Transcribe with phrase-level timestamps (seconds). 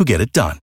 [0.00, 0.58] who get it done.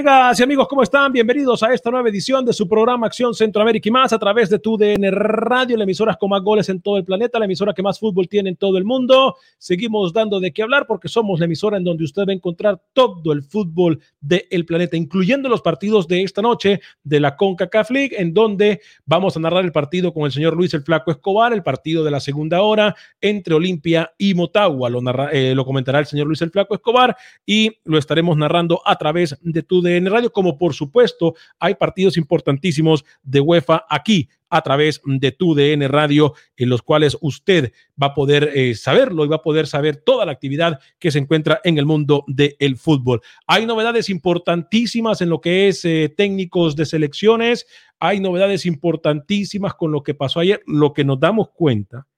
[0.00, 1.12] Amigas y amigos, ¿cómo están?
[1.12, 4.58] Bienvenidos a esta nueva edición de su programa Acción Centroamérica y más a través de
[4.58, 7.82] tu DN Radio, la emisora con más goles en todo el planeta, la emisora que
[7.82, 9.36] más fútbol tiene en todo el mundo.
[9.58, 12.80] Seguimos dando de qué hablar porque somos la emisora en donde usted va a encontrar
[12.94, 18.16] todo el fútbol del planeta, incluyendo los partidos de esta noche de la CONCACAF League,
[18.18, 21.62] en donde vamos a narrar el partido con el señor Luis el Flaco Escobar, el
[21.62, 24.88] partido de la segunda hora entre Olimpia y Motagua.
[24.88, 27.14] Lo, narra, eh, lo comentará el señor Luis el Flaco Escobar
[27.44, 32.16] y lo estaremos narrando a través de tu DN Radio, como por supuesto hay partidos
[32.16, 38.08] importantísimos de UEFA aquí a través de tu DN Radio, en los cuales usted va
[38.08, 41.60] a poder eh, saberlo y va a poder saber toda la actividad que se encuentra
[41.64, 43.20] en el mundo del fútbol.
[43.46, 47.66] Hay novedades importantísimas en lo que es eh, técnicos de selecciones,
[48.00, 50.62] hay novedades importantísimas con lo que pasó ayer.
[50.66, 52.08] Lo que nos damos cuenta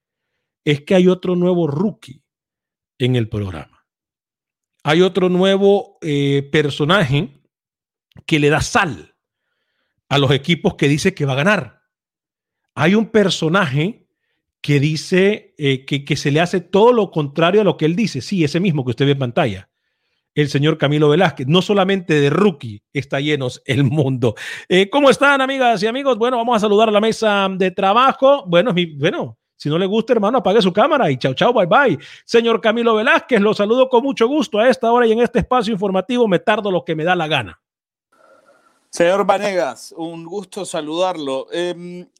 [0.64, 2.22] es que hay otro nuevo rookie
[2.98, 3.84] en el programa.
[4.84, 7.41] Hay otro nuevo eh, personaje
[8.26, 9.14] que le da sal
[10.08, 11.82] a los equipos que dice que va a ganar.
[12.74, 14.06] Hay un personaje
[14.60, 17.96] que dice eh, que, que, se le hace todo lo contrario a lo que él
[17.96, 18.20] dice.
[18.20, 19.68] Sí, ese mismo que usted ve en pantalla.
[20.34, 21.46] El señor Camilo Velázquez.
[21.46, 24.34] No solamente de rookie está lleno el mundo.
[24.68, 26.16] Eh, ¿Cómo están, amigas y amigos?
[26.16, 28.44] Bueno, vamos a saludar a la mesa de trabajo.
[28.46, 31.98] Bueno, bueno, si no le gusta, hermano, apague su cámara y chao, chao, bye, bye.
[32.24, 35.72] Señor Camilo Velázquez, lo saludo con mucho gusto a esta hora y en este espacio
[35.72, 37.60] informativo me tardo lo que me da la gana.
[38.94, 41.46] Señor Vanegas, un gusto saludarlo.
[41.50, 41.74] Eh,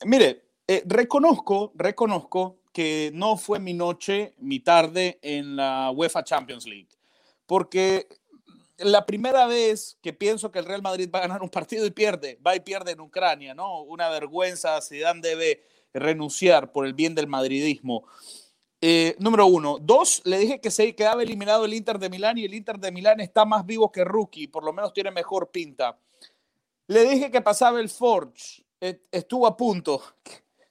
[0.07, 6.65] mire, eh, reconozco, reconozco que no fue mi noche, mi tarde en la UEFA Champions
[6.65, 6.89] League,
[7.45, 8.09] porque
[8.79, 11.91] la primera vez que pienso que el Real Madrid va a ganar un partido y
[11.91, 13.83] pierde, va y pierde en Ucrania, ¿no?
[13.83, 15.63] Una vergüenza, Zidane debe
[15.93, 18.05] renunciar por el bien del madridismo.
[18.81, 19.77] Eh, número uno.
[19.79, 22.93] Dos, le dije que se quedaba eliminado el Inter de Milán y el Inter de
[22.93, 25.99] Milán está más vivo que Rookie, por lo menos tiene mejor pinta.
[26.87, 28.65] Le dije que pasaba el Forge,
[29.11, 30.03] estuvo a punto.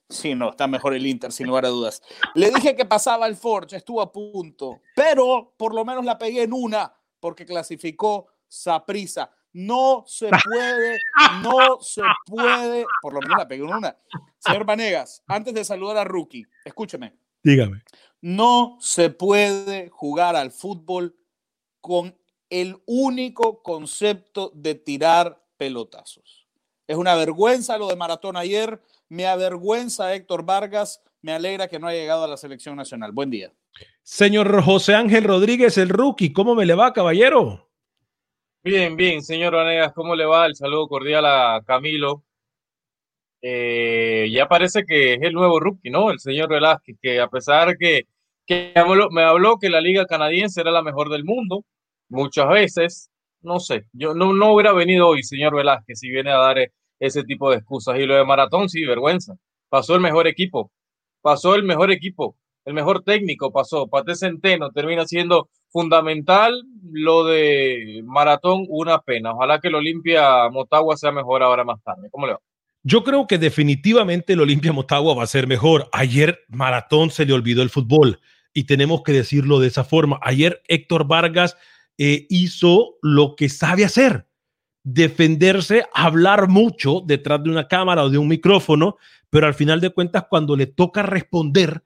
[0.10, 2.02] Sí, no, está mejor el Inter, sin lugar a dudas.
[2.36, 6.44] Le dije que pasaba el Forge, estuvo a punto, pero por lo menos la pegué
[6.44, 9.32] en una, porque clasificó Saprisa.
[9.54, 10.98] No se puede,
[11.42, 13.98] no se puede, por lo menos la pegué en una.
[14.38, 17.16] Señor Vanegas, antes de saludar a Rookie, escúcheme.
[17.44, 17.84] Dígame.
[18.22, 21.18] No se puede jugar al fútbol
[21.82, 22.18] con
[22.50, 26.48] el único concepto de tirar pelotazos.
[26.88, 31.86] Es una vergüenza lo de Maratón ayer, me avergüenza Héctor Vargas, me alegra que no
[31.86, 33.12] haya llegado a la selección nacional.
[33.12, 33.54] Buen día.
[34.02, 37.70] Señor José Ángel Rodríguez, el rookie, ¿cómo me le va, caballero?
[38.64, 40.48] Bien, bien, señor Vanegas, ¿cómo le va?
[40.48, 42.24] El saludo cordial a Camilo.
[43.40, 46.10] Eh, ya parece que es el nuevo rookie, ¿no?
[46.10, 48.08] El señor Velázquez, que a pesar que,
[48.48, 48.74] que
[49.12, 51.64] me habló que la liga canadiense era la mejor del mundo,
[52.10, 53.11] muchas veces,
[53.42, 56.58] no sé, yo no, no hubiera venido hoy, señor Velázquez, si viene a dar
[57.00, 57.98] ese tipo de excusas.
[58.00, 59.34] Y lo de maratón, sí, vergüenza.
[59.70, 60.72] Pasó el mejor equipo.
[61.22, 62.36] pasó el mejor equipo,
[62.66, 63.88] el mejor técnico pasó.
[63.88, 66.54] Pate Centeno termina siendo fundamental.
[66.92, 69.32] Lo de Maratón, una pena.
[69.34, 72.10] Ojalá que el Olimpia Motagua sea mejor ahora más tarde.
[72.12, 72.40] ¿Cómo le va?
[72.84, 75.88] Yo creo que definitivamente el Olimpia Motagua va a ser mejor.
[75.92, 78.20] Ayer Maratón se le olvidó el fútbol
[78.54, 80.20] y tenemos que decirlo de esa forma.
[80.22, 81.58] Ayer Héctor Vargas
[81.98, 84.28] eh, hizo lo que sabe hacer,
[84.84, 88.98] defenderse, hablar mucho detrás de una cámara o de un micrófono,
[89.30, 91.84] pero al final de cuentas cuando le toca responder,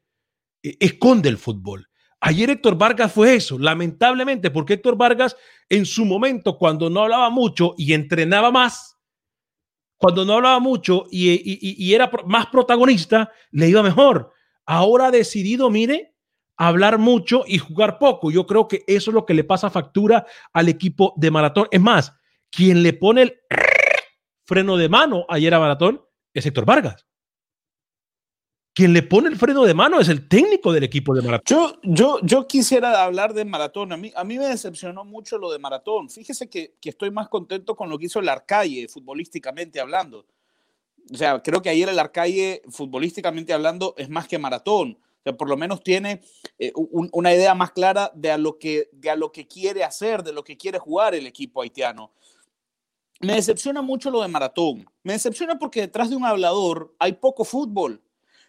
[0.63, 1.89] eh, esconde el fútbol.
[2.21, 5.35] Ayer Héctor Vargas fue eso, lamentablemente, porque Héctor Vargas
[5.69, 8.97] en su momento, cuando no hablaba mucho y entrenaba más,
[9.97, 14.31] cuando no hablaba mucho y, era más protagonista, le iba mejor.
[14.65, 16.14] Ahora ha decidido, mire,
[16.57, 18.31] hablar mucho y jugar poco.
[18.31, 21.67] Yo creo que eso es lo que le pasa factura al equipo de Maratón.
[21.71, 22.13] Es más,
[22.49, 23.39] quien le pone el
[24.45, 26.01] freno de mano ayer a Maratón
[26.33, 27.05] es Héctor Vargas
[28.75, 31.57] quien le pone el freno de mano es el técnico del equipo de maratón.
[31.57, 33.93] Yo, yo, yo quisiera hablar de maratón.
[33.93, 36.09] A mí, a mí me decepcionó mucho lo de maratón.
[36.09, 40.25] Fíjese que, que estoy más contento con lo que hizo el Arcalle, futbolísticamente hablando.
[41.09, 44.99] O sea, creo que ayer el Arcalle, futbolísticamente hablando, es más que maratón.
[45.25, 46.21] Sea, por lo menos tiene
[46.57, 50.23] eh, una idea más clara de a, lo que, de a lo que quiere hacer,
[50.23, 52.13] de lo que quiere jugar el equipo haitiano.
[53.19, 54.85] Me decepciona mucho lo de maratón.
[55.03, 58.01] Me decepciona porque detrás de un hablador hay poco fútbol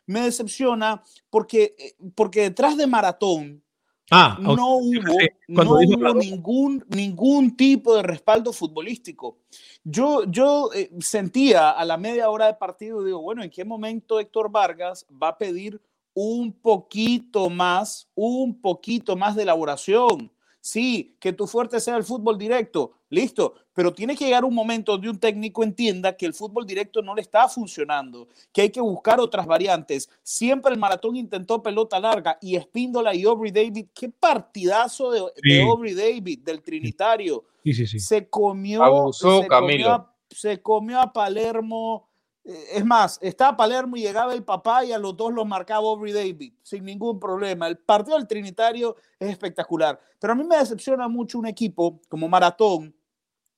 [0.07, 3.63] me decepciona porque, eh, porque detrás de Maratón
[4.11, 9.39] ah, no hubo, ningún, ningún tipo de respaldo futbolístico.
[9.83, 14.21] Yo, yo eh, sentía a la media hora de partido, digo, bueno, ¿en qué momento
[14.21, 15.81] Héctor Vargas va a pedir
[16.19, 20.33] un poquito más, un poquito más de elaboración?
[20.63, 24.93] Sí, que tu fuerte sea el fútbol directo, listo, pero tiene que llegar un momento
[24.93, 28.81] donde un técnico entienda que el fútbol directo no le está funcionando, que hay que
[28.81, 30.09] buscar otras variantes.
[30.23, 35.93] Siempre el maratón intentó pelota larga y Espíndola y Aubrey David, qué partidazo de, Aubrey
[35.93, 37.45] David, del Trinitario.
[37.63, 38.01] Sí, sí, sí.
[38.01, 42.09] Se comió, se, Comió se comió a Palermo
[42.47, 46.13] es más, estaba Palermo y llegaba el papá y a los dos los marcaba Aubrey
[46.13, 47.67] David, sin ningún problema.
[47.67, 49.99] El partido del Trinitario es espectacular.
[50.21, 52.95] Pero a mí me decepciona mucho un equipo como Maratón,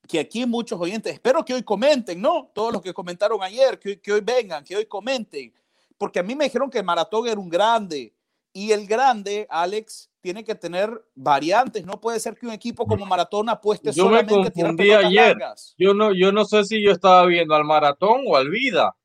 [0.06, 2.50] que aquí muchos oyentes, espero que hoy comenten, ¿no?
[2.54, 5.52] Todos los que comentaron ayer, que, que hoy vengan, que hoy comenten.
[5.98, 8.14] Porque a mí me dijeron que Maratón era un grande.
[8.58, 11.86] Y el grande, Alex, tiene que tener variantes.
[11.86, 15.36] No puede ser que un equipo como Maratón apueste yo solamente me confundí ayer.
[15.78, 18.96] Yo no, yo no sé si yo estaba viendo al Maratón o al Vida.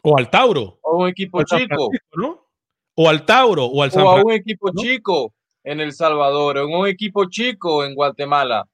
[0.00, 0.78] O al Tauro.
[0.80, 1.90] O un equipo chico.
[2.94, 6.88] O al Tauro o al O a un equipo chico en El Salvador, o un
[6.88, 8.66] equipo chico en Guatemala.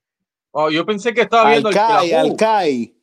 [0.53, 2.95] Oh, yo pensé que estaba viendo al Al CAI.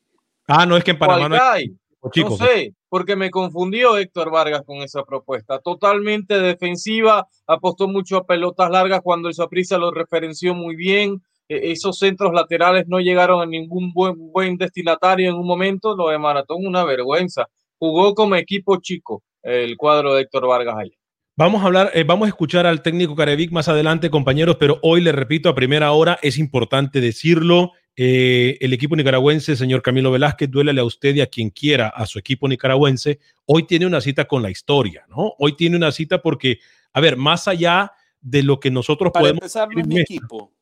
[0.47, 4.77] Ah, no, es que en Panamá no, no sé, porque me confundió Héctor Vargas con
[4.77, 5.59] esa propuesta.
[5.59, 11.21] Totalmente defensiva, apostó mucho a pelotas largas cuando el Saprissa lo referenció muy bien.
[11.47, 15.95] E, esos centros laterales no llegaron a ningún buen, buen destinatario en un momento.
[15.95, 17.47] Lo de Maratón, una vergüenza.
[17.77, 20.95] Jugó como equipo chico el cuadro de Héctor Vargas allá.
[21.37, 24.99] Vamos a hablar, eh, vamos a escuchar al técnico Carevic más adelante, compañeros, pero hoy
[24.99, 27.71] le repito, a primera hora es importante decirlo.
[28.01, 32.05] Eh, el equipo nicaragüense, señor Camilo Velázquez, duélale a usted y a quien quiera, a
[32.05, 33.19] su equipo nicaragüense.
[33.45, 35.33] Hoy tiene una cita con la historia, ¿no?
[35.37, 36.59] Hoy tiene una cita porque,
[36.93, 37.91] a ver, más allá
[38.21, 39.41] de lo que nosotros Para podemos.
[39.41, 40.53] Empezar, no es mi equipo.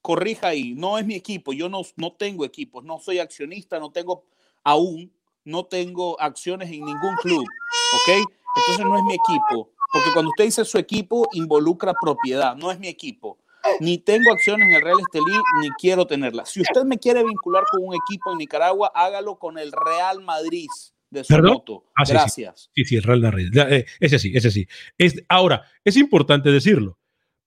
[0.00, 1.52] Corrija ahí, no es mi equipo.
[1.52, 4.24] Yo no, no tengo equipos, no soy accionista, no tengo
[4.64, 5.12] aún,
[5.44, 8.30] no tengo acciones en ningún club, ¿ok?
[8.56, 9.74] Entonces no es mi equipo.
[9.92, 13.36] Porque cuando usted dice su equipo, involucra propiedad, no es mi equipo
[13.80, 16.50] ni tengo acciones en el Real Estelí, ni quiero tenerlas.
[16.50, 20.68] Si usted me quiere vincular con un equipo en Nicaragua, hágalo con el Real Madrid
[21.10, 21.84] de su voto.
[21.96, 22.70] Ah, Gracias.
[22.74, 23.56] Sí, sí, el Real Madrid.
[23.56, 24.66] Eh, ese sí, ese sí.
[24.96, 26.98] Es, ahora, es importante decirlo.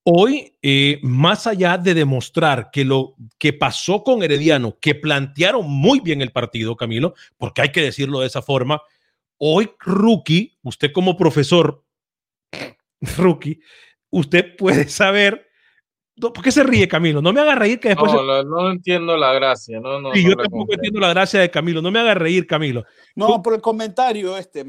[0.03, 5.99] Hoy, eh, más allá de demostrar que lo que pasó con Herediano, que plantearon muy
[5.99, 8.81] bien el partido, Camilo, porque hay que decirlo de esa forma,
[9.37, 11.85] hoy, rookie, usted como profesor,
[13.17, 13.61] rookie,
[14.09, 15.50] usted puede saber
[16.29, 17.21] ¿Por qué se ríe Camilo?
[17.21, 18.13] No me haga reír que después.
[18.13, 19.79] No, no, entiendo la gracia.
[19.79, 21.81] No, no, yo tampoco entiendo la gracia de Camilo.
[21.81, 22.85] No me haga reír, Camilo.
[23.15, 24.63] No, por el comentario este,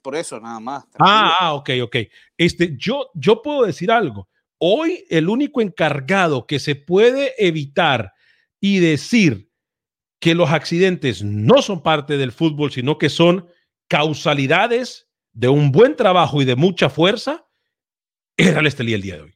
[0.00, 0.84] por eso nada más.
[0.98, 1.96] Ah, ah, ok, ok.
[2.36, 4.28] Este, yo, yo puedo decir algo.
[4.58, 8.12] Hoy el único encargado que se puede evitar
[8.60, 9.50] y decir
[10.20, 13.48] que los accidentes no son parte del fútbol, sino que son
[13.88, 17.46] causalidades de un buen trabajo y de mucha fuerza,
[18.36, 19.34] era el Estelí el día de hoy.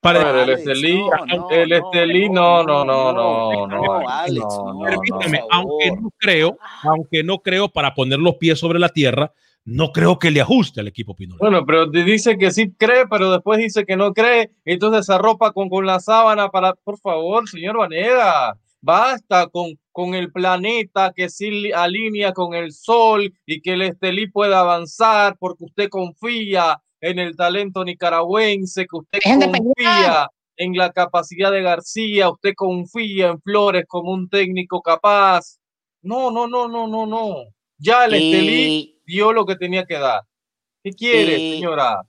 [0.00, 1.02] Para el Estelí,
[1.50, 7.94] el Estelí, no, no, no, no, no, Permíteme, aunque no creo, aunque no creo para
[7.94, 9.30] poner los pies sobre la tierra,
[9.66, 11.38] no creo que le ajuste al equipo Pinolero.
[11.38, 15.52] Bueno, pero dice que sí cree, pero después dice que no cree, entonces se arropa
[15.52, 21.28] con, con la sábana para, por favor, señor Vanega, basta con, con el planeta que
[21.28, 27.18] sí alinea con el sol y que el Estelí pueda avanzar porque usted confía en
[27.18, 33.84] el talento nicaragüense, que usted confía en la capacidad de García, usted confía en Flores
[33.88, 35.58] como un técnico capaz.
[36.02, 37.36] No, no, no, no, no, no.
[37.78, 40.22] Ya el Estelí dio lo que tenía que dar.
[40.82, 42.02] ¿Qué quiere, señora?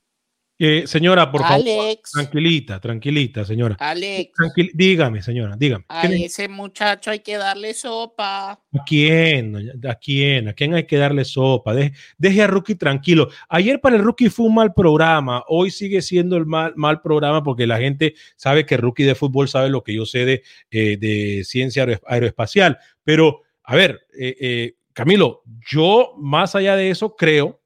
[0.63, 1.65] Eh, señora, por favor,
[2.13, 3.75] tranquilita, tranquilita, señora.
[3.79, 4.31] Alex.
[4.75, 5.85] dígame, señora, dígame.
[5.87, 8.51] A ese muchacho hay que darle sopa.
[8.51, 9.71] ¿A quién?
[9.89, 10.49] ¿A quién?
[10.49, 11.73] ¿A quién hay que darle sopa?
[11.73, 13.29] Deje, a Rookie tranquilo.
[13.49, 17.41] Ayer para el Rookie fue un mal programa, hoy sigue siendo el mal, mal programa
[17.41, 20.95] porque la gente sabe que Rookie de fútbol sabe lo que yo sé de, eh,
[20.95, 22.77] de ciencia aeroespacial.
[23.03, 27.59] Pero, a ver, eh, Camilo, yo más allá de eso creo,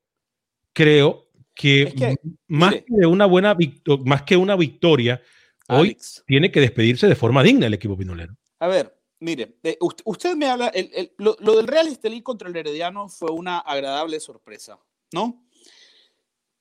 [0.71, 1.24] creo
[1.55, 3.57] que, más que una buena
[4.03, 5.21] más que una victoria,
[5.69, 5.97] hoy
[6.27, 8.35] tiene que despedirse de forma digna el equipo pinolero.
[8.59, 9.57] A ver, mire,
[10.03, 10.71] usted, me habla,
[11.17, 14.77] lo, del Real Estelí contra el Herediano fue una agradable sorpresa,
[15.13, 15.45] ¿no?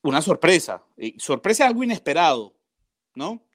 [0.02, 0.84] Una sorpresa,
[1.18, 2.54] sorpresa algo inesperado,
[3.14, 3.46] ¿no?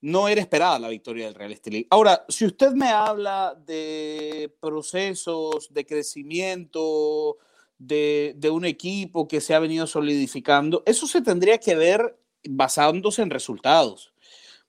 [0.00, 1.86] No era esperada la victoria del Real Estelí.
[1.90, 7.38] Ahora, si usted me habla de procesos de crecimiento,
[7.86, 13.30] de, un equipo que se ha venido solidificando, eso se tendría que ver basándose en
[13.30, 14.12] resultados.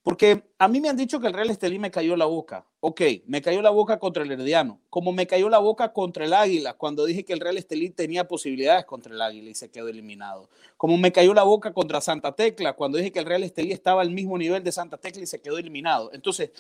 [0.02, 2.66] Porque a mí me han dicho que el Real Estelí me cayó la boca.
[2.82, 6.34] Ok, me cayó la boca contra el Herediano, como me cayó la boca contra el
[6.34, 9.88] Águila cuando dije que el Real Estelí tenía posibilidades contra el Águila y se quedó
[9.88, 10.50] eliminado.
[10.76, 14.02] Como me cayó la boca contra Santa Tecla cuando dije que el Real Estelí estaba
[14.02, 16.12] al mismo nivel de Santa Tecla y se quedó eliminado.
[16.12, 16.52] Entonces,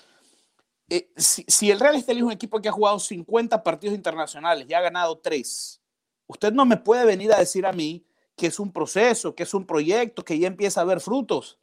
[0.89, 4.74] eh, si, el Real Estelí es un equipo que ha jugado 50 partidos internacionales y
[4.74, 5.81] ha ganado 3,
[6.27, 9.53] Usted no me puede venir a decir a mí que es un proceso, que es
[9.53, 11.59] un proyecto, que ya empieza a haber frutos.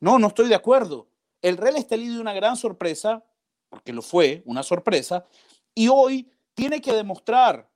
[0.00, 1.08] No, no estoy de acuerdo.
[1.40, 3.24] El Real Estelí de una gran sorpresa,
[3.68, 5.26] porque lo fue, una sorpresa,
[5.74, 7.68] y hoy tiene que demostrar,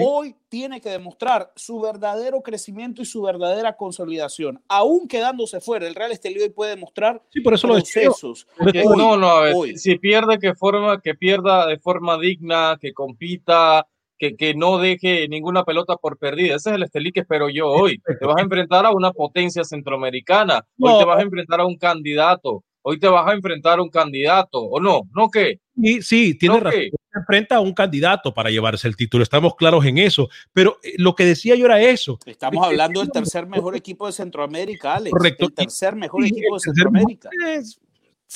[0.00, 4.62] hoy tiene que demostrar su verdadero crecimiento y su verdadera consolidación.
[4.68, 8.46] Aún quedándose fuera, el Real Estelí hoy puede demostrar sí, por eso procesos.
[8.58, 12.94] Lo no, no, a ver, si pierde que forma, que pierda de forma digna, que
[12.94, 13.86] compita,
[14.30, 16.56] que, no deje ninguna pelota por perdida.
[16.56, 17.98] Ese es el Estelí que espero yo hoy.
[17.98, 20.64] Te vas a enfrentar a una potencia centroamericana.
[20.78, 22.64] Hoy te vas a enfrentar a un candidato.
[22.84, 24.60] Hoy te vas a enfrentar a un candidato.
[24.60, 25.02] ¿O no?
[25.14, 25.60] ¿No qué?
[25.80, 26.80] Sí, sí, tiene razón.
[26.80, 29.22] Se enfrenta a un candidato para llevarse el título.
[29.22, 30.28] Estamos claros en eso.
[30.52, 32.18] Pero eh, lo que decía yo era eso.
[32.24, 35.12] Estamos hablando del tercer mejor equipo de Centroamérica, Alex.
[35.12, 35.46] Correcto.
[35.46, 37.30] El tercer mejor equipo de Centroamérica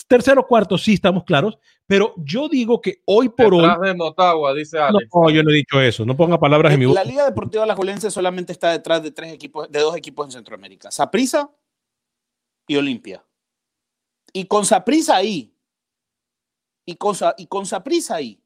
[0.05, 3.69] tercero o cuarto, sí, estamos claros, pero yo digo que hoy por hoy.
[3.83, 5.09] de Motagua, dice Alex.
[5.15, 7.03] No, yo no he dicho eso, no ponga palabras en mi boca.
[7.03, 10.91] La Liga Deportiva Alajuelense solamente está detrás de tres equipos, de dos equipos en Centroamérica:
[10.91, 11.51] Saprisa
[12.67, 13.25] y Olimpia.
[14.33, 15.55] Y con Saprisa ahí.
[16.85, 18.43] Y con, y con Saprisa ahí.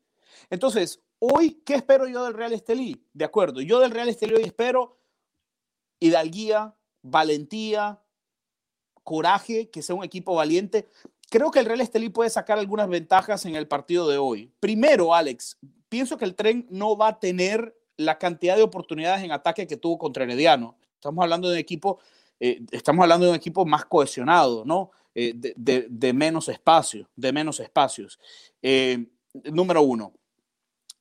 [0.50, 3.06] Entonces, hoy, ¿qué espero yo del Real Estelí?
[3.12, 4.98] De acuerdo, yo del Real Estelí hoy espero
[6.00, 8.02] hidalguía, valentía,
[9.04, 10.88] coraje, que sea un equipo valiente,
[11.30, 14.52] Creo que el Real Estelí puede sacar algunas ventajas en el partido de hoy.
[14.58, 15.58] Primero, Alex,
[15.88, 19.76] pienso que el tren no va a tener la cantidad de oportunidades en ataque que
[19.76, 20.76] tuvo contra Herediano.
[20.94, 22.00] Estamos hablando de un equipo,
[22.40, 24.90] eh, estamos hablando de un equipo más cohesionado, ¿no?
[25.14, 28.18] Eh, de, menos espacio, de menos espacios.
[28.60, 29.06] Eh,
[29.44, 30.12] número uno.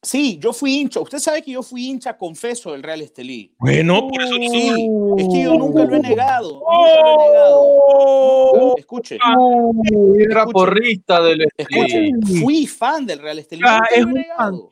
[0.01, 1.01] Sí, yo fui hincha.
[1.01, 3.53] Usted sabe que yo fui hincha, confeso, del Real Estelí.
[3.59, 4.89] Bueno, por eso sí.
[5.17, 6.51] Es que yo nunca lo he negado.
[6.53, 8.75] Nunca lo he negado.
[8.77, 9.17] escuche.
[10.19, 12.11] Era porrista del Escuche.
[12.41, 13.61] Fui fan del Real Estelí.
[13.65, 14.69] Ah, nunca, lo he negado.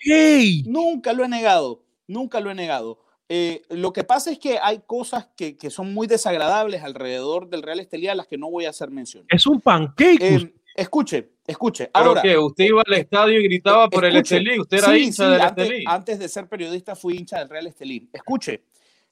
[0.65, 1.83] nunca lo he negado.
[2.07, 2.99] Nunca lo he negado.
[3.27, 7.61] Eh, lo que pasa es que hay cosas que, que, son muy desagradables alrededor del
[7.61, 9.25] Real Estelí a las que no voy a hacer mención.
[9.27, 10.21] Es un pancake.
[10.21, 12.21] Eh, escuche, Escuche, ahora.
[12.21, 14.59] que ¿Usted iba al estadio y gritaba por el Estelí?
[14.59, 15.83] ¿Usted era hincha del antes, Estelí?
[15.87, 18.09] Antes de ser periodista fui hincha del Real Estelí.
[18.11, 18.63] Escuche,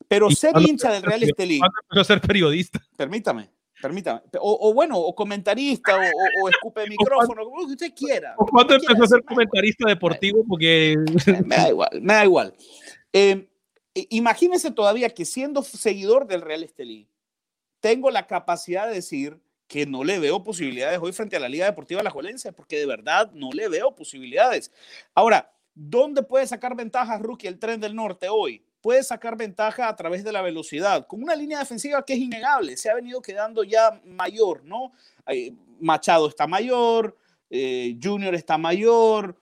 [0.06, 1.60] pero ser hincha del Real Estelí.
[1.60, 2.86] ¿Cuándo empezó a ser periodista?
[2.98, 3.50] Permítame,
[3.82, 4.22] permítame.
[4.42, 5.98] O, bueno, o comentarista,
[6.42, 8.36] o, escupe micrófono, como usted quiera.
[8.38, 10.44] ¿O cuándo empezó a ser comentarista deportivo?
[10.46, 10.98] Porque.
[11.46, 12.54] Me da igual, me da igual.
[13.14, 13.48] Eh,
[14.10, 17.08] imagínese todavía que siendo seguidor del Real Estelí,
[17.80, 21.66] tengo la capacidad de decir que no le veo posibilidades hoy frente a la Liga
[21.66, 24.72] Deportiva La Juelense, porque de verdad no le veo posibilidades.
[25.14, 28.64] Ahora, ¿dónde puede sacar ventaja Rookie el tren del norte hoy?
[28.82, 32.78] Puede sacar ventaja a través de la velocidad, con una línea defensiva que es innegable,
[32.78, 34.92] se ha venido quedando ya mayor, ¿no?
[35.80, 37.18] Machado está mayor,
[37.50, 39.42] eh, Junior está mayor.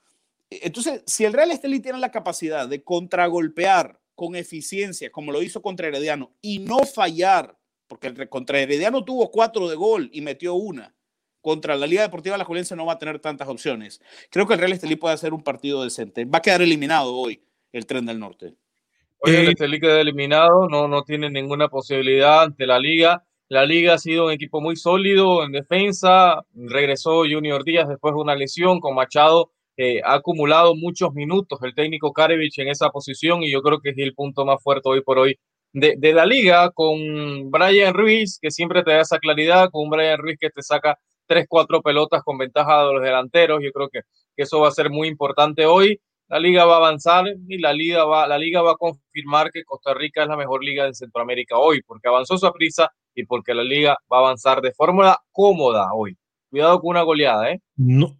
[0.49, 5.61] Entonces, si el Real Estelí tiene la capacidad de contragolpear con eficiencia, como lo hizo
[5.61, 10.55] contra Herediano, y no fallar, porque el, contra Herediano tuvo cuatro de gol y metió
[10.55, 10.95] una.
[11.41, 14.01] Contra la Liga Deportiva La Juelense no va a tener tantas opciones.
[14.29, 16.23] Creo que el Real Estelí puede hacer un partido decente.
[16.23, 18.55] Va a quedar eliminado hoy el Tren del Norte.
[19.19, 23.25] Hoy el Estelí queda eliminado, no, no tiene ninguna posibilidad ante la Liga.
[23.49, 26.43] La Liga ha sido un equipo muy sólido en defensa.
[26.53, 31.73] Regresó Junior Díaz después de una lesión con Machado eh, ha acumulado muchos minutos el
[31.73, 35.01] técnico Karevich en esa posición y yo creo que es el punto más fuerte hoy
[35.01, 35.39] por hoy
[35.73, 40.37] de, la liga con Brian Ruiz, que siempre te da esa claridad, con Brian Ruiz
[40.39, 43.59] que te saca tres, cuatro pelotas con ventaja de los delanteros.
[43.63, 44.01] Yo creo que,
[44.35, 45.99] que eso va a ser muy importante hoy.
[46.27, 49.63] La liga va a avanzar y la liga va, la liga va a confirmar que
[49.63, 53.53] Costa Rica es la mejor liga de Centroamérica hoy, porque avanzó su prisa y porque
[53.53, 56.17] la liga va a avanzar de fórmula cómoda hoy.
[56.49, 57.59] Cuidado con una goleada, ¿eh?
[57.75, 58.15] No,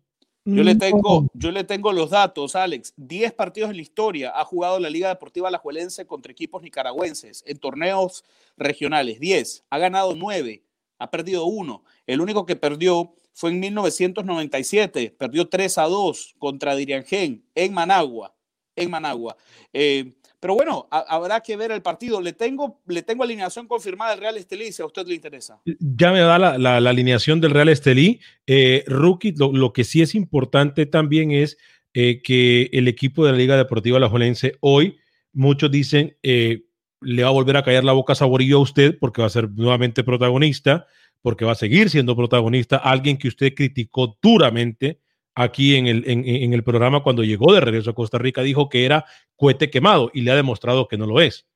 [0.46, 2.94] yo le, tengo, yo le tengo los datos, Alex.
[2.98, 7.58] Diez partidos en la historia ha jugado la Liga Deportiva Alajuelense contra equipos nicaragüenses en
[7.58, 8.26] torneos
[8.58, 9.20] regionales.
[9.20, 9.64] Diez.
[9.70, 10.64] Ha ganado nueve.
[11.00, 11.84] Ha perdido uno.
[12.08, 15.16] El único que perdió fue en 1997.
[15.18, 18.36] Perdió 3 a 2 contra Diriangén en Managua.
[18.76, 19.38] En Managua.
[19.72, 22.20] Eh, pero bueno, habrá que ver el partido.
[22.20, 25.62] Le tengo, le tengo alineación confirmada del Real Estelí, si a usted le interesa.
[25.80, 28.20] Ya me da la, alineación del Real Estelí.
[28.46, 31.58] Eh, rookie, lo, que sí es importante también es
[31.94, 34.98] eh, que el equipo de la Liga Deportiva La Jolense hoy,
[35.32, 36.66] muchos dicen, eh,
[37.00, 39.50] le va a volver a callar la boca saborillo a usted porque va a ser
[39.50, 40.88] nuevamente protagonista,
[41.22, 45.03] porque va a seguir siendo protagonista, alguien que usted criticó duramente
[45.36, 48.86] aquí en el, en, el programa cuando llegó de regreso a Costa Rica, dijo que
[48.86, 51.48] era cohete quemado y le ha demostrado que no lo es.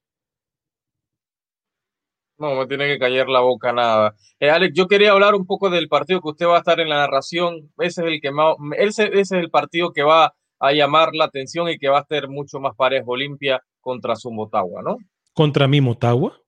[2.40, 4.16] No, me tiene que callar la boca nada.
[4.40, 6.90] Eh, Alex, yo quería hablar un poco del partido que usted va a estar en
[6.90, 7.72] la narración.
[7.80, 8.32] Ese es el que
[8.78, 12.06] ese, ese es el partido que va a llamar la atención y que va a
[12.06, 14.98] ser mucho más parejo Olimpia contra su Motagua, ¿no?
[15.34, 16.40] ¿Contra mi Motagua?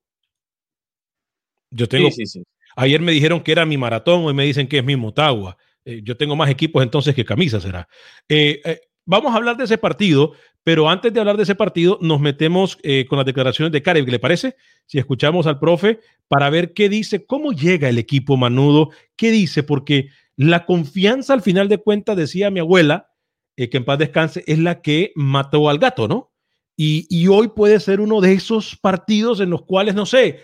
[1.70, 2.08] Yo tengo.
[2.10, 2.42] Sí, sí, sí.
[2.76, 5.56] Ayer me dijeron que era mi maratón, hoy me dicen que es mi Motagua.
[5.84, 7.88] Eh, yo tengo más equipos entonces que camisas, será.
[8.28, 11.98] Eh, eh, vamos a hablar de ese partido, pero antes de hablar de ese partido,
[12.02, 12.76] nos metemos
[13.08, 14.56] con las declaraciones de Karev, ¿le parece?
[14.84, 19.62] Si escuchamos al profe para ver qué dice, cómo llega el equipo manudo, qué dice,
[19.62, 23.08] porque la confianza al final de cuentas, decía mi abuela,
[23.56, 26.30] que en paz descanse, es la que mató al gato, ¿no?
[26.76, 30.40] Y, y, hoy puede ser uno de esos partidos en los cuales, no sé,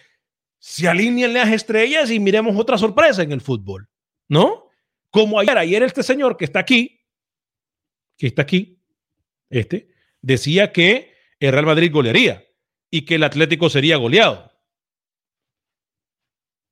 [0.59, 3.89] se alinean las estrellas y miremos otra sorpresa en el fútbol,
[4.29, 4.66] ¿no?
[5.17, 7.01] Como ayer, ayer este señor que está aquí,
[8.19, 8.83] que está aquí,
[9.49, 9.89] este,
[10.21, 12.45] decía que el Real Madrid golearía
[12.91, 14.53] y que el Atlético sería goleado.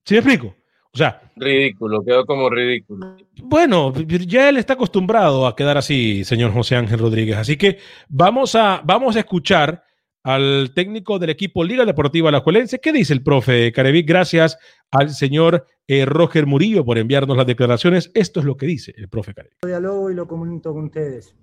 [0.04, 0.54] ¿Sí me explico?
[0.92, 1.33] O sea.
[1.37, 3.16] Ridículo, quedó como ridículo.
[3.44, 7.38] Bueno, ya él está acostumbrado a quedar así, señor José Ángel Rodríguez.
[7.38, 7.78] Así que
[8.11, 9.83] vamos a, vamos a escuchar
[10.24, 12.80] al técnico del equipo Liga Deportiva La Juelense.
[12.80, 14.08] ¿Qué dice el profe Carevic?
[14.08, 14.58] Gracias
[14.90, 18.10] al señor eh, Roger Murillo por enviarnos las declaraciones.
[18.14, 19.58] Esto es lo que dice el profe Carevic.
[19.64, 21.37] Diálogo y lo comunico con ustedes.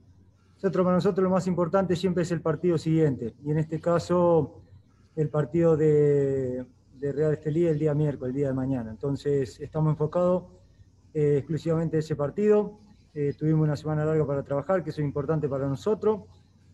[0.56, 3.36] Nosotros, para nosotros lo más importante siempre es el partido siguiente.
[3.46, 4.64] Y en este caso,
[5.16, 6.66] el partido de,
[7.00, 8.90] Real Estelí el día miércoles, el día de mañana.
[8.90, 10.46] Entonces, estamos enfocados
[11.14, 12.80] eh, exclusivamente en ese partido.
[13.14, 16.22] Eh, tuvimos una semana larga para trabajar, que eso es importante para nosotros.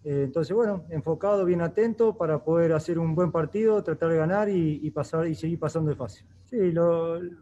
[0.07, 4.47] Eh, entonces, bueno, enfocado, bien atento para poder hacer un buen partido, tratar de ganar
[4.47, 6.23] y, pasar y seguir pasando de fase.
[6.45, 6.73] Sí,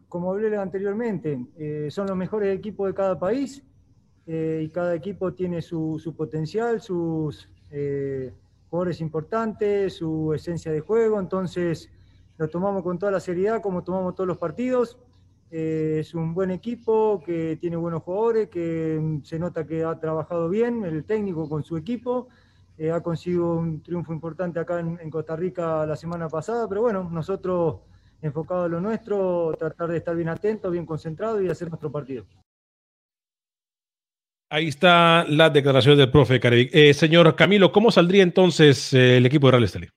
[0.10, 3.63] como hablé anteriormente, eh, son los mejores equipos de cada país
[4.25, 7.47] eh, y cada equipo tiene su, potencial, sus
[8.67, 11.19] jugadores importantes, su esencia de juego.
[11.19, 11.91] Entonces,
[12.39, 14.97] lo tomamos con toda la seriedad, como tomamos todos los partidos.
[15.51, 20.49] es un buen equipo que tiene buenos jugadores, que mm, se nota que ha trabajado
[20.49, 22.28] bien el técnico con su equipo.
[22.77, 27.09] Eh, ha conseguido un triunfo importante acá en, Costa Rica la semana pasada, pero bueno,
[27.09, 27.81] nosotros
[28.21, 32.25] enfocados en lo nuestro, tratar de estar bien atentos, bien concentrados y hacer nuestro partido.
[34.49, 36.69] Ahí está la declaración del profe Carevic.
[36.73, 39.88] Eh, señor Camilo, ¿cómo saldría entonces eh, el equipo de Real Estelí?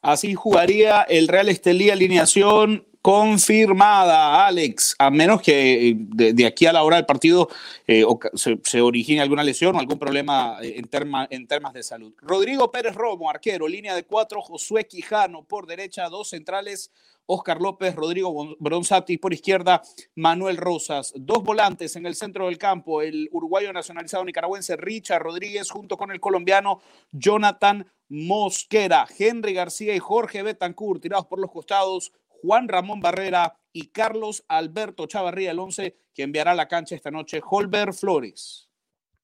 [0.00, 6.72] Así jugaría el Real Estelí alineación confirmada, Alex, a menos que eh, de, aquí a
[6.72, 7.48] la hora del partido
[7.86, 12.14] eh, se, origine alguna lesión o algún problema eh, en, en temas de salud.
[12.22, 16.92] Rodrigo Pérez Romo, arquero, línea de cuatro, Josué Quijano por derecha, dos centrales,
[17.26, 19.82] Oscar López, Rodrigo Bronzati por izquierda,
[20.14, 25.70] Manuel Rosas, dos volantes en el centro del campo, el uruguayo nacionalizado nicaragüense Richard Rodríguez
[25.70, 32.12] junto con el colombiano Jonathan Mosquera, Henry García y Jorge Betancourt tirados por los costados,
[32.42, 37.10] Juan Ramón Barrera y Carlos Alberto Chavarría, el 11 que enviará a la cancha esta
[37.10, 38.68] noche, Holber Flores.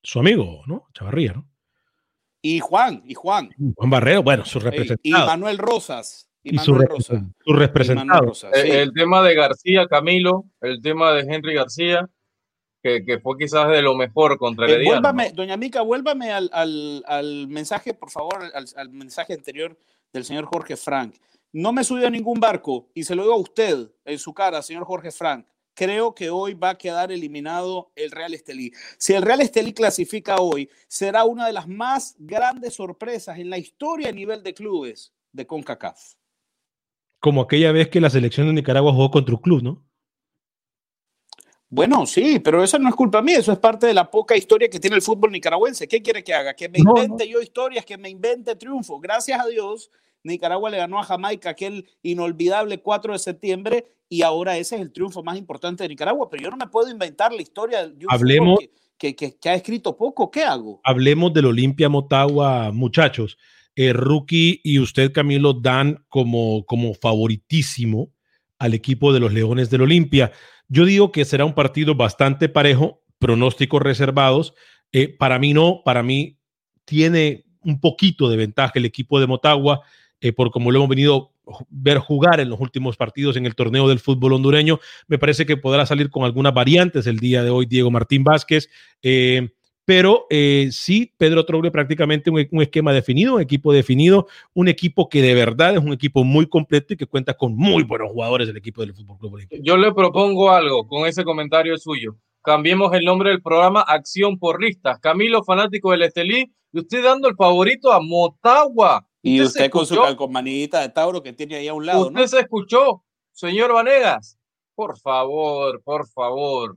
[0.02, 0.86] Su amigo, ¿no?
[0.94, 1.48] Chavarría, ¿no?
[2.40, 3.50] Y Juan, y Juan.
[3.76, 5.26] Juan Barrero, bueno, su Y representado.
[5.26, 6.30] Manuel Rosas.
[6.44, 7.22] Y, Y su, Manuel repre- Rosas.
[7.44, 8.20] su representado.
[8.26, 8.70] Rosas, Eh, sí.
[8.70, 12.08] El tema de García, Camilo, el tema de Henry García,
[12.80, 14.92] que, que fue quizás de lo mejor contra Eh, Herediano.
[15.00, 19.76] vuélvame, doña Mica, vuélvame al, al- al mensaje, por favor, al, al mensaje anterior
[20.12, 21.16] del señor Jorge Frank.
[21.52, 24.62] No me subió a ningún barco y se lo digo a usted en su cara,
[24.62, 25.46] señor Jorge Frank.
[25.74, 28.72] Creo que hoy va a quedar eliminado el Real Estelí.
[28.98, 33.58] Si el Real Estelí clasifica hoy, será una de las más grandes sorpresas en la
[33.58, 36.14] historia a nivel de clubes de CONCACAF.
[37.20, 39.88] Como aquella vez que la selección de Nicaragua jugó contra un club, ¿no?
[41.70, 44.70] Bueno, sí, pero eso no es culpa mía, eso es parte de la poca historia
[44.70, 45.86] que tiene el fútbol nicaragüense.
[45.86, 46.54] ¿Qué quiere que haga?
[46.54, 49.00] Que me No, invente yo historias, que me invente triunfos.
[49.02, 49.90] Gracias a Dios,
[50.24, 54.92] Nicaragua le ganó a Jamaica aquel inolvidable 4 de septiembre y ahora ese es el
[54.92, 58.10] triunfo más importante de Nicaragua, pero yo no me puedo inventar la historia de un
[58.12, 58.58] Hablemos-
[58.98, 60.28] que ha escrito poco.
[60.30, 60.80] ¿Qué hago?
[60.82, 63.38] Hablemos del Olimpia Motagua, muchachos.
[63.76, 68.10] Eh, Rookie y usted, Camilo, dan como, como favoritísimo
[68.58, 70.32] al equipo de los Leones del Olimpia.
[70.66, 74.52] Yo digo que será un partido bastante parejo, pronósticos reservados.
[74.92, 76.38] Eh, para mí no, para mí
[76.84, 79.82] tiene un poquito de ventaja el equipo de Motagua,
[80.20, 81.32] eh, por como lo hemos venido
[81.70, 84.80] ver jugar en los últimos partidos en el torneo del fútbol hondureño.
[85.06, 88.68] Me parece que podrá salir con algunas variantes el día de hoy Diego Martín Vázquez.
[89.02, 89.48] Eh,
[89.88, 95.08] pero eh, sí, Pedro Trogle prácticamente un, un esquema definido, un equipo definido, un equipo
[95.08, 98.46] que de verdad es un equipo muy completo y que cuenta con muy buenos jugadores
[98.46, 99.46] del equipo del Fútbol Club.
[99.62, 102.16] Yo le propongo algo con ese comentario suyo.
[102.42, 104.98] Cambiemos el nombre del programa Acción por Listas.
[105.00, 109.06] Camilo, fanático del Estelí, y usted dando el favorito a Motagua.
[109.28, 112.20] Y se usted con su calcomanita de Tauro que tiene ahí a un lado, ¿Usted
[112.20, 112.28] ¿no?
[112.28, 114.38] se escuchó, señor Vanegas?
[114.74, 116.76] Por favor, por favor.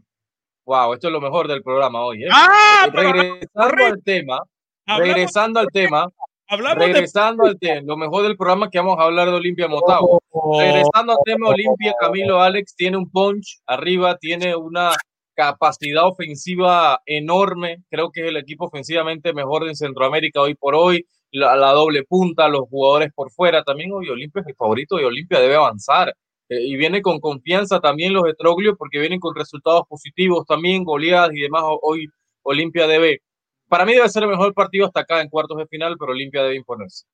[0.66, 2.24] Wow, esto es lo mejor del programa hoy.
[2.24, 2.30] ¿eh?
[2.32, 2.88] ¡Ah!
[2.94, 4.40] pero regresando al tema,
[4.98, 6.08] regresando al tema,
[6.48, 9.68] hablamos de- regresando al tema, lo mejor del programa que vamos a hablar de Olimpia
[9.68, 10.20] Motagua.
[10.60, 14.92] Regresando al tema Olimpia, Camilo Alex tiene un punch arriba, tiene una
[15.34, 17.84] capacidad ofensiva enorme.
[17.90, 21.06] Creo que es el equipo ofensivamente mejor en Centroamérica hoy por hoy.
[21.32, 23.64] La, doble punta, los jugadores por fuera.
[23.64, 26.10] También hoy Olimpia es mi favorito y Olimpia debe avanzar.
[26.50, 31.32] Eh, y viene con confianza también los Etroglios porque vienen con resultados positivos también, goleadas
[31.34, 31.64] y demás.
[31.66, 32.08] Ho- Hoy
[32.44, 33.22] Olimpia debe,
[33.70, 36.44] para mí debe ser el mejor partido hasta acá en cuartos de final, pero Olimpia
[36.44, 37.06] debe imponerse.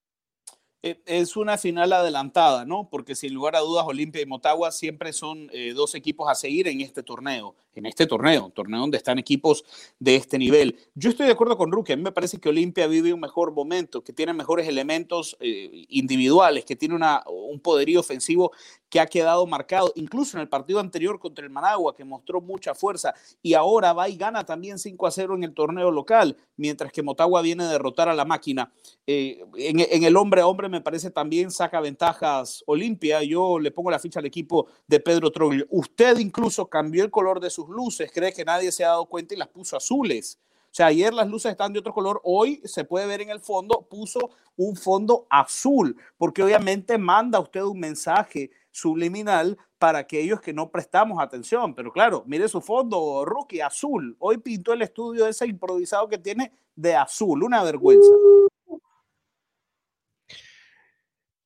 [0.84, 2.88] Eh, Es una final adelantada, ¿no?
[2.90, 6.68] Porque sin lugar a dudas, Olimpia y Motagua siempre son eh, dos equipos a seguir
[6.68, 9.66] en este torneo, en este torneo, torneo donde están equipos
[10.00, 10.78] de este nivel.
[10.94, 13.54] Yo estoy de acuerdo con Ruki, a mí me parece que Olimpia vive un mejor
[13.54, 18.52] momento, que tiene mejores elementos eh, individuales, que tiene una, un poderío ofensivo
[18.89, 22.73] que ha quedado marcado, incluso en el partido anterior contra el Managua, que mostró mucha
[22.73, 26.91] fuerza, y ahora va y gana también 5 a 0 en el torneo local, mientras
[26.91, 28.71] que Motagua viene a derrotar a la máquina.
[29.06, 33.23] Eh, en, el hombre a hombre me parece también saca ventajas Olimpia.
[33.23, 35.65] Yo le pongo la ficha al equipo de Pedro Troglio.
[35.69, 39.34] Usted incluso cambió el color de sus luces, cree que nadie se ha dado cuenta
[39.34, 40.39] y las puso azules.
[40.67, 43.39] O sea, ayer las luces están de otro color, hoy se puede ver en el
[43.39, 50.54] fondo, puso un fondo azul, porque obviamente manda usted un mensaje subliminal para aquellos que
[50.54, 51.74] no prestamos atención.
[51.74, 54.16] Pero claro, mire su fondo, rookie, azul.
[54.20, 58.10] Hoy pintó el estudio ese improvisado que tiene de azul, una vergüenza.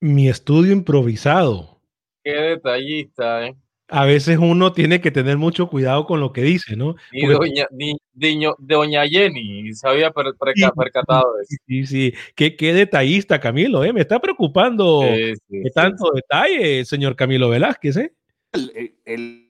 [0.02, 1.80] Mi estudio improvisado.
[2.24, 3.56] Qué detallista, ¿eh?
[3.94, 6.96] A veces uno tiene que tener mucho cuidado con lo que dice, ¿no?
[7.12, 11.56] Ni Porque- doña, ni, diño- doña Jenny se había per- perca- percatado de eso.
[11.68, 12.14] Sí, sí.
[12.34, 13.92] Qué, qué detallista, Camilo, ¿eh?
[13.92, 18.14] Me está preocupando Sí, sí, de sí, tanto detalle, señor Camilo Velázquez, ¿eh?
[18.54, 19.48] El, el-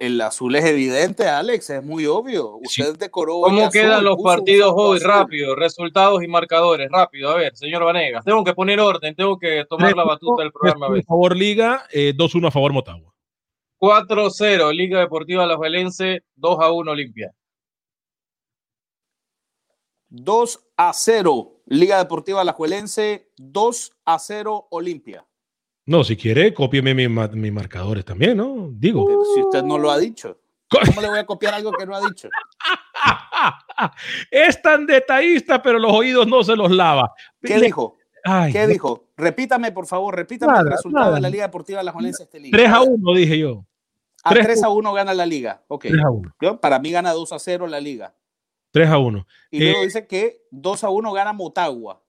[0.00, 2.56] el azul es evidente, Alex, es muy obvio.
[2.64, 3.42] Usted decoró.
[3.42, 4.96] ¿Cómo azul, quedan los partidos hoy?
[4.96, 5.06] azul.
[5.10, 7.28] Rápido, resultados y marcadores, rápido.
[7.28, 10.86] A ver, señor Vanegas, tengo que poner orden, tengo que tomar la batuta del programa.
[10.86, 11.00] A 3-1 ver.
[11.02, 13.11] a favor Liga, eh, 2-1 a favor Motagua.
[13.82, 17.32] 4-0, Liga Deportiva La Juelense, 2-1 Olimpia.
[20.08, 25.26] 2 a 0, Liga Deportiva Alajuelense, 2 a 0, Olimpia.
[25.86, 28.68] No, si quiere, cópieme mi mis marcadores también, ¿no?
[28.72, 29.04] Digo.
[29.04, 31.96] Pero si usted no lo ha dicho, ¿cómo le voy a copiar algo que no
[31.96, 32.28] ha dicho?
[34.30, 37.10] es tan detallista, pero los oídos no se los lava.
[37.40, 37.96] ¿Qué Le- dijo?
[38.22, 38.68] Ay, ¿Qué no.
[38.68, 39.08] dijo?
[39.16, 41.16] Repítame, por favor, repítame el resultado nada.
[41.16, 42.56] de la Liga Deportiva Alajuelense este liga.
[42.56, 43.64] 3 a 1, dije yo.
[44.22, 45.62] A 3 3 a 1 gana la Liga.
[45.68, 45.86] Ok.
[45.88, 46.34] 3 a 1.
[46.40, 48.14] Yo- para mí gana 2 a 0 la Liga.
[48.70, 49.26] 3 a 1.
[49.50, 52.00] Y luego Eh, dice que 2 a 1 gana Motagua.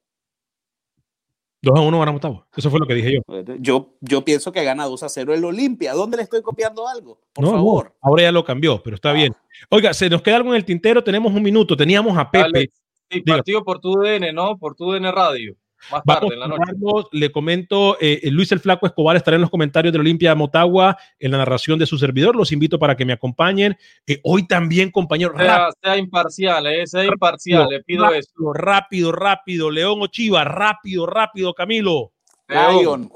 [1.62, 2.48] 2 a 1 ganamos Motagua.
[2.56, 3.22] Eso fue lo que dije yo.
[3.60, 5.94] Yo, yo pienso que gana 2 a 0 el Olimpia.
[5.94, 7.20] ¿Dónde le estoy copiando algo?
[7.34, 7.96] Por No, no, favor.
[8.02, 9.14] ahora ya lo cambió, pero está Ah.
[9.14, 9.34] bien.
[9.70, 11.78] Oiga, se nos queda algo en el tintero, tenemos un minuto.
[11.78, 12.46] Teníamos a Pepe.
[12.46, 14.58] Alex, Sí, partido por tu DN, ¿no?
[14.58, 15.56] Por tu DN Radio.
[15.92, 16.74] Más tarde, en la noche.
[17.12, 20.98] Le comento, eh, Luis el Flaco Escobar estará en los comentarios de la Olimpia Motagua
[21.20, 22.36] en la narración de su servidor.
[22.36, 23.78] Los invito para que me acompañen.
[24.08, 25.34] Eh, hoy también, compañero.
[25.38, 28.54] Sea, sea imparcial, eh, sea imparcial, le pido rápido, eso.
[28.54, 32.12] Rápido, rápido, León o Chiva, rápido, rápido, Camilo.
[32.48, 33.10] León.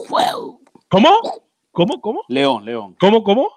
[0.90, 1.10] ¿Cómo?
[1.72, 2.02] ¿Cómo?
[2.02, 2.24] ¿Cómo?
[2.28, 2.96] León, León.
[3.00, 3.24] ¿Cómo?
[3.24, 3.52] ¿Cómo?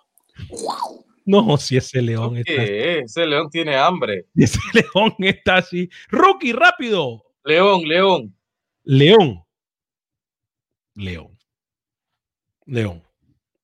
[1.24, 2.62] No, si ese león está.
[2.62, 4.26] Ese león tiene hambre.
[4.34, 4.58] Ese
[4.94, 5.88] león está así.
[6.08, 7.24] Rookie, rápido.
[7.44, 8.34] León, León.
[8.94, 9.44] León.
[10.96, 11.38] León.
[12.66, 13.02] León.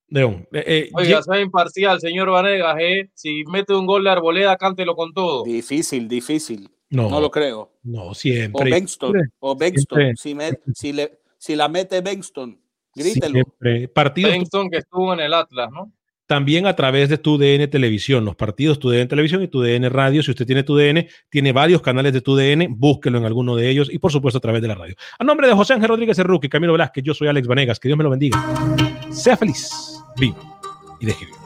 [0.08, 0.48] León.
[0.52, 3.10] Eh, eh, Oiga, sea imparcial, señor Vanegas, ¿eh?
[3.14, 5.42] Si mete un gol de Arboleda, cántelo con todo.
[5.42, 6.70] Difícil, difícil.
[6.90, 7.72] no, No lo creo.
[7.82, 8.70] no, O siempre.
[8.70, 9.14] Bengston.
[9.40, 10.16] O Bengston.
[10.16, 12.60] Si, me- si, le, si la mete Bengston,
[12.94, 13.32] grítelo.
[13.32, 13.88] siempre.
[13.88, 15.92] Partidos Benson que estuvo en el Atlas, ¿no?
[16.26, 19.88] También a través de tu DN Televisión, los partidos tu DN Televisión y tu DN
[19.88, 20.22] Radio.
[20.22, 23.68] Si usted tiene tu DN, tiene varios canales de tu DN, búsquelo en alguno de
[23.70, 24.94] ellos y por supuesto a través de la radio.
[25.18, 27.98] A nombre de José Ángel Rodríguez Cerruque, Camilo Velázquez, yo soy Alex Vanegas, que Dios
[27.98, 28.42] me lo bendiga.
[29.10, 29.70] Sea feliz,
[30.18, 30.36] viva
[31.00, 31.45] y deje.